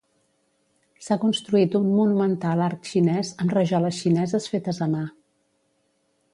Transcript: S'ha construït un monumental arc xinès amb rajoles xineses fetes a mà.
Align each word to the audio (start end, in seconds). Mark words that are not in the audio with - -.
S'ha 1.07 1.17
construït 1.25 1.77
un 1.81 1.85
monumental 1.99 2.65
arc 2.69 2.91
xinès 2.93 3.33
amb 3.45 3.55
rajoles 3.59 4.03
xineses 4.07 4.51
fetes 4.55 4.85
a 4.87 4.89
mà. 4.97 5.07